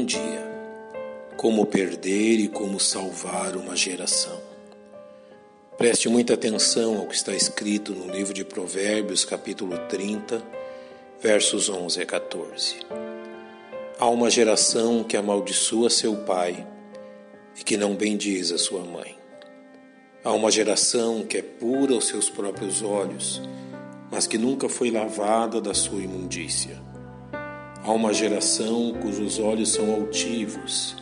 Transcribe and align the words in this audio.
um 0.00 0.04
dia. 0.04 0.50
Como 1.36 1.66
perder 1.66 2.40
e 2.40 2.48
como 2.48 2.80
salvar 2.80 3.54
uma 3.54 3.76
geração. 3.76 4.40
Preste 5.76 6.08
muita 6.08 6.34
atenção 6.34 6.98
ao 6.98 7.06
que 7.06 7.14
está 7.14 7.34
escrito 7.34 7.92
no 7.94 8.10
livro 8.10 8.32
de 8.32 8.42
Provérbios, 8.44 9.26
capítulo 9.26 9.76
30, 9.88 10.42
versos 11.20 11.68
11 11.68 12.00
a 12.00 12.06
14. 12.06 12.76
Há 13.98 14.08
uma 14.08 14.30
geração 14.30 15.04
que 15.04 15.18
amaldiçoa 15.18 15.90
seu 15.90 16.16
pai 16.16 16.66
e 17.58 17.62
que 17.62 17.76
não 17.76 17.94
bendiz 17.94 18.52
a 18.52 18.58
sua 18.58 18.82
mãe. 18.82 19.18
Há 20.24 20.32
uma 20.32 20.50
geração 20.50 21.24
que 21.24 21.38
é 21.38 21.42
pura 21.42 21.94
aos 21.94 22.06
seus 22.06 22.30
próprios 22.30 22.82
olhos, 22.82 23.42
mas 24.10 24.26
que 24.26 24.38
nunca 24.38 24.66
foi 24.66 24.90
lavada 24.90 25.60
da 25.60 25.74
sua 25.74 26.00
imundícia. 26.00 26.89
Há 27.82 27.92
uma 27.92 28.12
geração 28.12 28.92
cujos 29.00 29.38
olhos 29.38 29.72
são 29.72 29.90
altivos 29.90 30.94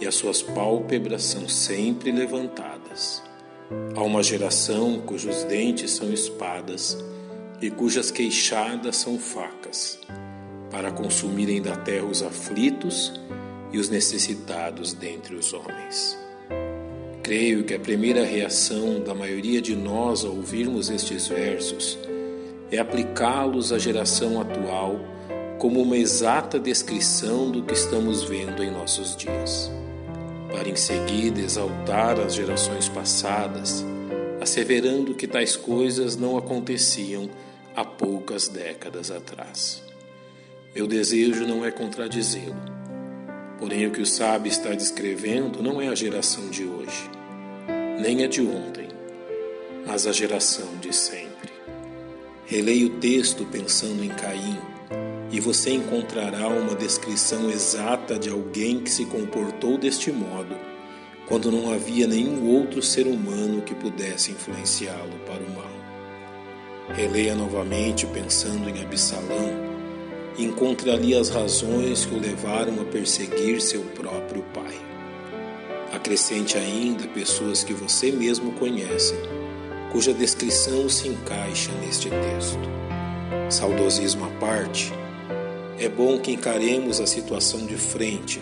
e 0.00 0.06
as 0.06 0.14
suas 0.14 0.40
pálpebras 0.40 1.22
são 1.22 1.46
sempre 1.46 2.10
levantadas. 2.10 3.22
Há 3.94 4.02
uma 4.02 4.22
geração 4.22 4.98
cujos 5.00 5.44
dentes 5.44 5.90
são 5.90 6.10
espadas 6.10 6.96
e 7.60 7.70
cujas 7.70 8.10
queixadas 8.10 8.96
são 8.96 9.18
facas, 9.18 10.00
para 10.70 10.90
consumirem 10.90 11.60
da 11.60 11.76
terra 11.76 12.06
os 12.06 12.22
aflitos 12.22 13.12
e 13.70 13.78
os 13.78 13.90
necessitados 13.90 14.94
dentre 14.94 15.34
os 15.34 15.52
homens. 15.52 16.18
Creio 17.22 17.62
que 17.64 17.74
a 17.74 17.78
primeira 17.78 18.24
reação 18.24 19.00
da 19.00 19.14
maioria 19.14 19.60
de 19.60 19.76
nós 19.76 20.24
ao 20.24 20.34
ouvirmos 20.34 20.88
estes 20.88 21.26
versos 21.26 21.98
é 22.70 22.78
aplicá-los 22.78 23.70
à 23.70 23.78
geração 23.78 24.40
atual 24.40 24.98
como 25.58 25.80
uma 25.80 25.96
exata 25.96 26.58
descrição 26.58 27.50
do 27.50 27.62
que 27.62 27.72
estamos 27.72 28.22
vendo 28.22 28.62
em 28.62 28.70
nossos 28.70 29.16
dias, 29.16 29.70
para 30.50 30.68
em 30.68 30.76
seguida 30.76 31.40
exaltar 31.40 32.20
as 32.20 32.34
gerações 32.34 32.88
passadas, 32.88 33.84
asseverando 34.40 35.14
que 35.14 35.26
tais 35.26 35.56
coisas 35.56 36.16
não 36.16 36.36
aconteciam 36.36 37.30
há 37.74 37.84
poucas 37.84 38.48
décadas 38.48 39.10
atrás. 39.10 39.82
Meu 40.74 40.86
desejo 40.86 41.46
não 41.46 41.64
é 41.64 41.70
contradizê-lo, 41.70 42.56
porém 43.58 43.86
o 43.86 43.90
que 43.90 44.02
o 44.02 44.06
sábio 44.06 44.50
está 44.50 44.70
descrevendo 44.70 45.62
não 45.62 45.80
é 45.80 45.88
a 45.88 45.94
geração 45.94 46.50
de 46.50 46.64
hoje, 46.64 47.10
nem 47.98 48.24
a 48.24 48.28
de 48.28 48.42
ontem, 48.42 48.88
mas 49.86 50.06
a 50.06 50.12
geração 50.12 50.68
de 50.82 50.94
sempre. 50.94 51.50
Releio 52.44 52.88
o 52.88 53.00
texto 53.00 53.44
pensando 53.46 54.04
em 54.04 54.10
Caim 54.10 54.75
e 55.30 55.40
você 55.40 55.70
encontrará 55.70 56.48
uma 56.48 56.74
descrição 56.74 57.50
exata 57.50 58.18
de 58.18 58.30
alguém 58.30 58.80
que 58.80 58.90
se 58.90 59.04
comportou 59.06 59.76
deste 59.76 60.12
modo, 60.12 60.56
quando 61.26 61.50
não 61.50 61.72
havia 61.72 62.06
nenhum 62.06 62.48
outro 62.48 62.80
ser 62.80 63.06
humano 63.06 63.62
que 63.62 63.74
pudesse 63.74 64.30
influenciá-lo 64.30 65.18
para 65.26 65.42
o 65.42 65.50
mal. 65.54 65.76
Releia 66.94 67.34
novamente 67.34 68.06
pensando 68.06 68.68
em 68.68 68.80
Absalão 68.80 69.76
e 70.38 70.44
encontre 70.44 70.90
ali 70.90 71.14
as 71.14 71.28
razões 71.28 72.04
que 72.04 72.14
o 72.14 72.20
levaram 72.20 72.80
a 72.80 72.84
perseguir 72.84 73.60
seu 73.60 73.80
próprio 73.82 74.44
pai. 74.54 74.78
Acrescente 75.92 76.56
ainda 76.56 77.08
pessoas 77.08 77.64
que 77.64 77.72
você 77.72 78.12
mesmo 78.12 78.52
conhece, 78.52 79.14
cuja 79.90 80.14
descrição 80.14 80.88
se 80.88 81.08
encaixa 81.08 81.72
neste 81.80 82.08
texto. 82.08 82.68
Saudosismo 83.48 84.26
à 84.26 84.30
parte, 84.38 84.92
é 85.78 85.88
bom 85.88 86.18
que 86.18 86.32
encaremos 86.32 87.00
a 87.00 87.06
situação 87.06 87.66
de 87.66 87.76
frente, 87.76 88.40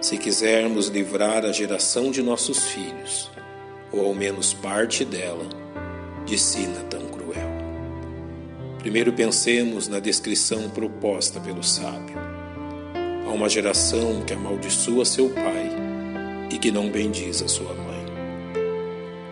se 0.00 0.16
quisermos 0.16 0.86
livrar 0.88 1.44
a 1.44 1.52
geração 1.52 2.10
de 2.10 2.22
nossos 2.22 2.64
filhos, 2.68 3.30
ou 3.90 4.06
ao 4.06 4.14
menos 4.14 4.54
parte 4.54 5.04
dela, 5.04 5.44
de 6.24 6.38
sina 6.38 6.80
tão 6.88 7.06
cruel. 7.06 7.50
Primeiro 8.78 9.12
pensemos 9.12 9.88
na 9.88 9.98
descrição 9.98 10.70
proposta 10.70 11.40
pelo 11.40 11.64
sábio. 11.64 12.16
Há 13.26 13.30
uma 13.30 13.48
geração 13.48 14.22
que 14.24 14.32
amaldiçoa 14.32 15.04
seu 15.04 15.30
pai 15.30 15.70
e 16.50 16.58
que 16.58 16.70
não 16.70 16.90
bendiz 16.90 17.42
a 17.42 17.48
sua 17.48 17.74
mãe. 17.74 18.02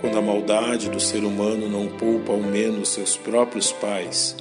Quando 0.01 0.19
a 0.19 0.23
maldade 0.23 0.89
do 0.89 0.99
ser 0.99 1.23
humano 1.23 1.69
não 1.69 1.87
poupa 1.87 2.33
ao 2.33 2.41
menos 2.41 2.89
seus 2.89 3.17
próprios 3.17 3.71
pais, 3.71 4.35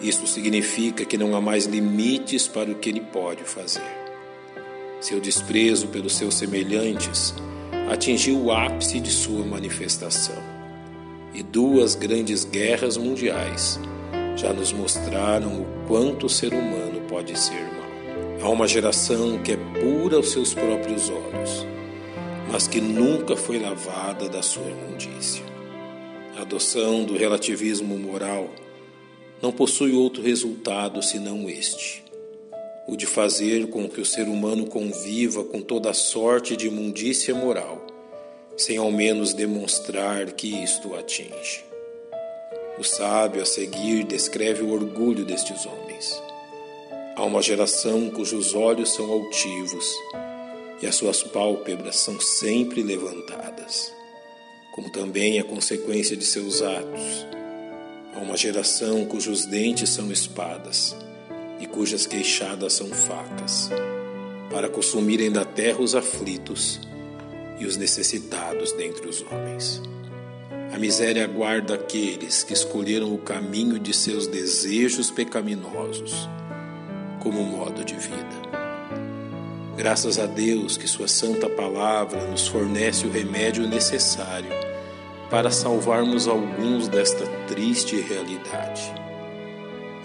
isso 0.00 0.26
significa 0.26 1.04
que 1.04 1.18
não 1.18 1.34
há 1.36 1.40
mais 1.40 1.66
limites 1.66 2.48
para 2.48 2.70
o 2.70 2.74
que 2.74 2.88
ele 2.88 3.00
pode 3.00 3.44
fazer. 3.44 4.00
Seu 5.00 5.20
desprezo 5.20 5.88
pelos 5.88 6.16
seus 6.16 6.34
semelhantes 6.34 7.34
atingiu 7.90 8.38
o 8.38 8.52
ápice 8.52 8.98
de 9.00 9.10
sua 9.10 9.44
manifestação. 9.44 10.36
E 11.34 11.42
duas 11.42 11.94
grandes 11.94 12.44
guerras 12.44 12.96
mundiais 12.96 13.78
já 14.36 14.52
nos 14.52 14.72
mostraram 14.72 15.62
o 15.62 15.66
quanto 15.86 16.26
o 16.26 16.30
ser 16.30 16.52
humano 16.54 17.02
pode 17.08 17.38
ser 17.38 17.60
mau. 17.60 17.80
Há 18.42 18.48
uma 18.48 18.66
geração 18.66 19.38
que 19.42 19.52
é 19.52 19.56
pura 19.56 20.16
aos 20.16 20.30
seus 20.30 20.54
próprios 20.54 21.10
olhos, 21.10 21.66
mas 22.50 22.66
que 22.66 22.80
nunca 22.80 23.36
foi 23.36 23.58
lavada 23.58 24.28
da 24.28 24.42
sua 24.42 24.64
imundícia. 24.64 25.44
A 26.38 26.42
adoção 26.42 27.04
do 27.04 27.16
relativismo 27.16 27.98
moral 27.98 28.48
não 29.42 29.50
possui 29.50 29.92
outro 29.92 30.22
resultado 30.22 31.02
senão 31.02 31.48
este: 31.48 32.04
o 32.86 32.96
de 32.96 33.06
fazer 33.06 33.68
com 33.68 33.88
que 33.88 34.00
o 34.00 34.04
ser 34.04 34.28
humano 34.28 34.66
conviva 34.66 35.44
com 35.44 35.62
toda 35.62 35.94
sorte 35.94 36.56
de 36.56 36.66
imundícia 36.66 37.34
moral, 37.34 37.86
sem 38.56 38.76
ao 38.76 38.90
menos 38.90 39.32
demonstrar 39.32 40.32
que 40.32 40.62
isto 40.62 40.90
o 40.90 40.96
atinge. 40.96 41.64
O 42.78 42.84
sábio 42.84 43.42
a 43.42 43.44
seguir 43.44 44.04
descreve 44.04 44.62
o 44.62 44.72
orgulho 44.72 45.24
destes 45.24 45.66
homens. 45.66 46.22
Há 47.16 47.24
uma 47.24 47.42
geração 47.42 48.10
cujos 48.10 48.54
olhos 48.54 48.94
são 48.94 49.10
altivos 49.10 49.86
e 50.80 50.86
as 50.86 50.94
suas 50.94 51.22
pálpebras 51.22 51.96
são 51.96 52.18
sempre 52.18 52.82
levantadas, 52.82 53.92
como 54.74 54.90
também 54.90 55.38
a 55.38 55.44
consequência 55.44 56.16
de 56.16 56.24
seus 56.24 56.62
atos 56.62 57.26
Há 58.14 58.18
uma 58.18 58.36
geração 58.36 59.04
cujos 59.04 59.46
dentes 59.46 59.90
são 59.90 60.10
espadas 60.10 60.96
e 61.60 61.66
cujas 61.66 62.06
queixadas 62.06 62.72
são 62.72 62.88
facas, 62.88 63.70
para 64.50 64.68
consumirem 64.68 65.30
da 65.30 65.44
terra 65.44 65.80
os 65.80 65.94
aflitos 65.94 66.80
e 67.58 67.66
os 67.66 67.76
necessitados 67.76 68.72
dentre 68.72 69.08
os 69.08 69.22
homens. 69.22 69.80
A 70.72 70.78
miséria 70.78 71.24
aguarda 71.24 71.74
aqueles 71.74 72.42
que 72.42 72.52
escolheram 72.52 73.14
o 73.14 73.18
caminho 73.18 73.78
de 73.78 73.94
seus 73.94 74.26
desejos 74.26 75.10
pecaminosos 75.10 76.28
como 77.20 77.42
modo 77.44 77.84
de 77.84 77.94
vida. 77.94 78.50
Graças 79.76 80.18
a 80.18 80.26
Deus 80.26 80.76
que 80.76 80.88
Sua 80.88 81.06
Santa 81.06 81.48
Palavra 81.48 82.26
nos 82.26 82.48
fornece 82.48 83.06
o 83.06 83.10
remédio 83.10 83.68
necessário 83.68 84.69
para 85.30 85.50
salvarmos 85.50 86.26
alguns 86.26 86.88
desta 86.88 87.24
triste 87.46 87.96
realidade. 88.00 88.92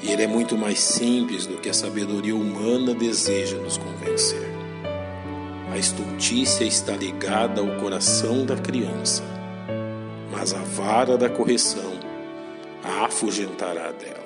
E 0.03 0.11
ele 0.11 0.21
é 0.21 0.27
muito 0.27 0.55
mais 0.55 0.79
simples 0.79 1.47
do 1.47 1.57
que 1.57 1.67
a 1.67 1.73
sabedoria 1.73 2.35
humana 2.35 2.93
deseja 2.93 3.57
nos 3.57 3.77
convencer. 3.77 4.47
A 5.71 5.77
estultícia 5.77 6.63
está 6.63 6.95
ligada 6.95 7.59
ao 7.59 7.81
coração 7.81 8.45
da 8.45 8.55
criança, 8.55 9.23
mas 10.31 10.53
a 10.53 10.59
vara 10.59 11.17
da 11.17 11.27
correção 11.27 11.93
a 12.83 13.05
afugentará 13.05 13.91
dela. 13.91 14.23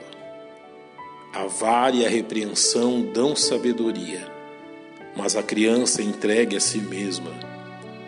A 1.33 1.45
vara 1.47 1.95
e 1.95 2.05
a 2.05 2.09
repreensão 2.09 3.01
dão 3.01 3.35
sabedoria, 3.35 4.27
mas 5.15 5.37
a 5.37 5.43
criança 5.43 6.01
entregue 6.01 6.57
a 6.57 6.59
si 6.59 6.79
mesma 6.79 7.31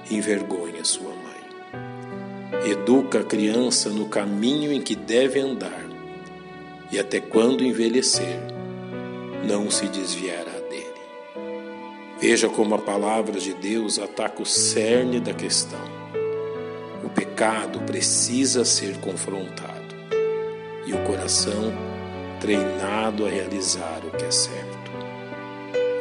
envergonha 0.10 0.84
sua. 0.84 1.11
Educa 2.64 3.22
a 3.22 3.24
criança 3.24 3.90
no 3.90 4.08
caminho 4.08 4.72
em 4.72 4.80
que 4.80 4.96
deve 4.96 5.40
andar, 5.40 5.84
e 6.92 7.00
até 7.00 7.20
quando 7.20 7.64
envelhecer, 7.64 8.40
não 9.44 9.72
se 9.72 9.88
desviará 9.88 10.60
dele. 10.70 11.02
Veja 12.20 12.48
como 12.48 12.76
a 12.76 12.78
palavra 12.78 13.40
de 13.40 13.54
Deus 13.56 13.98
ataca 13.98 14.44
o 14.44 14.46
cerne 14.46 15.20
da 15.20 15.34
questão. 15.34 15.80
O 17.04 17.10
pecado 17.10 17.80
precisa 17.82 18.64
ser 18.64 18.98
confrontado 19.00 19.96
e 20.86 20.94
o 20.94 21.04
coração 21.04 21.74
treinado 22.40 23.26
a 23.26 23.30
realizar 23.30 24.02
o 24.06 24.16
que 24.16 24.26
é 24.26 24.32
certo. 24.32 24.92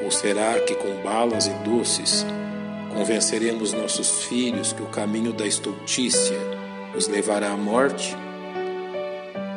Ou 0.05 0.11
será 0.11 0.61
que 0.61 0.75
com 0.75 1.03
balas 1.03 1.47
e 1.47 1.51
doces 1.65 2.27
Convenceremos 2.92 3.72
nossos 3.72 4.25
filhos 4.25 4.72
que 4.72 4.82
o 4.82 4.87
caminho 4.87 5.32
da 5.32 5.46
estultícia 5.46 6.37
os 6.94 7.06
levará 7.06 7.52
à 7.52 7.56
morte? 7.56 8.16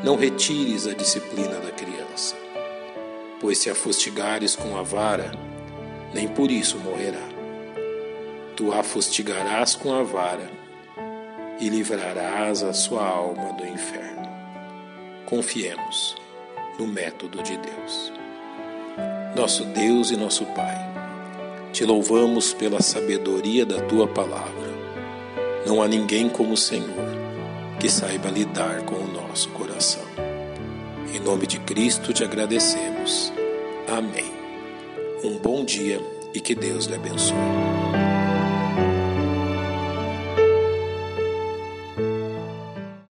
Não 0.04 0.16
retires 0.16 0.86
a 0.86 0.94
disciplina 0.94 1.60
da 1.60 1.72
criança, 1.72 2.36
pois 3.40 3.58
se 3.58 3.70
a 3.70 3.76
fustigares 3.76 4.56
com 4.56 4.78
a 4.78 4.84
vara, 4.84 5.32
nem 6.14 6.28
por 6.28 6.52
isso 6.52 6.78
morrerá. 6.78 7.28
Tu 8.56 8.72
a 8.72 8.84
fustigarás 8.84 9.76
com 9.76 9.94
a 9.94 10.04
vara 10.04 10.52
e 11.60 11.70
livrarás 11.70 12.62
a 12.62 12.74
sua 12.74 13.04
alma 13.04 13.54
do 13.54 13.66
inferno. 13.66 14.30
Confiemos 15.26 16.16
no 16.78 16.86
método 16.86 17.42
de 17.42 17.58
Deus. 17.58 18.12
Nosso 19.36 19.64
Deus 19.66 20.12
e 20.12 20.18
nosso 20.18 20.46
Pai, 20.48 20.78
te 21.74 21.84
louvamos 21.84 22.54
pela 22.54 22.80
sabedoria 22.84 23.66
da 23.66 23.82
tua 23.82 24.08
palavra. 24.08 24.72
Não 25.66 25.82
há 25.82 25.88
ninguém 25.88 26.30
como 26.30 26.54
o 26.54 26.58
Senhor 26.58 27.12
que 27.80 27.90
saiba 27.90 28.30
lidar 28.30 28.84
com 28.84 28.96
o 28.96 29.12
nosso 29.12 29.50
coração. 29.50 30.04
Em 31.14 31.20
nome 31.20 31.48
de 31.48 31.60
Cristo 31.60 32.14
te 32.14 32.24
agradecemos. 32.24 33.34
Amém. 33.88 34.32
Um 35.24 35.40
bom 35.40 35.66
dia 35.66 36.00
e 36.34 36.40
que 36.40 36.54
Deus 36.54 36.86
lhe 36.86 36.96
abençoe. 36.96 37.73